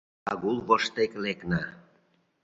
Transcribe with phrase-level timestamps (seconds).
[0.31, 1.61] Агул воштет лекна